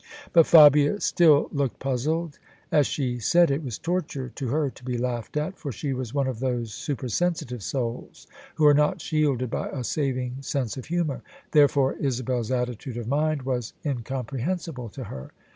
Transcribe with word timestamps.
But 0.33 0.47
Fabia 0.47 0.99
still 0.99 1.47
looked 1.51 1.77
puzzled. 1.77 2.39
As 2.71 2.87
she 2.87 3.19
said, 3.19 3.51
it 3.51 3.63
was 3.63 3.77
torture 3.77 4.29
to 4.29 4.47
her 4.47 4.71
to 4.71 4.83
be 4.83 4.97
laughed 4.97 5.37
at, 5.37 5.59
for 5.59 5.71
she 5.71 5.93
was 5.93 6.11
one 6.11 6.25
of 6.25 6.39
those 6.39 6.73
super 6.73 7.07
sensitive 7.07 7.61
souls 7.61 8.25
who 8.55 8.65
are 8.65 8.73
not 8.73 8.99
shielded 8.99 9.51
by 9.51 9.69
a 9.69 9.83
saving 9.83 10.37
sense 10.41 10.75
of 10.75 10.85
humour; 10.85 11.21
therefore 11.51 11.97
Isabel's 11.99 12.49
attitude 12.49 12.97
of 12.97 13.07
mind 13.07 13.43
was 13.43 13.73
incompre 13.85 14.39
hensible 14.41 14.89
to 14.91 15.03
her. 15.03 15.33